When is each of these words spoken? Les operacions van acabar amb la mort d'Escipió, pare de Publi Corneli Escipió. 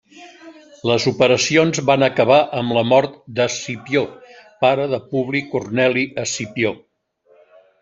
Les 0.91 1.03
operacions 1.11 1.81
van 1.89 2.05
acabar 2.07 2.39
amb 2.61 2.75
la 2.79 2.83
mort 2.93 3.19
d'Escipió, 3.41 4.03
pare 4.67 4.89
de 4.97 5.01
Publi 5.13 5.45
Corneli 5.55 6.09
Escipió. 6.27 6.75